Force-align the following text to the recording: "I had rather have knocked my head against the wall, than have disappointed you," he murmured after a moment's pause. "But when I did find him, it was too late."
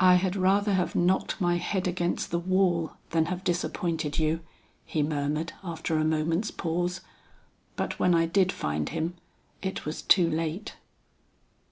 "I 0.00 0.16
had 0.16 0.34
rather 0.34 0.74
have 0.74 0.96
knocked 0.96 1.40
my 1.40 1.56
head 1.56 1.86
against 1.86 2.32
the 2.32 2.38
wall, 2.40 2.94
than 3.10 3.26
have 3.26 3.44
disappointed 3.44 4.18
you," 4.18 4.40
he 4.84 5.04
murmured 5.04 5.52
after 5.62 5.96
a 5.98 6.04
moment's 6.04 6.50
pause. 6.50 7.00
"But 7.76 7.96
when 7.96 8.12
I 8.12 8.26
did 8.26 8.50
find 8.50 8.88
him, 8.88 9.14
it 9.62 9.84
was 9.86 10.02
too 10.02 10.28
late." 10.28 10.74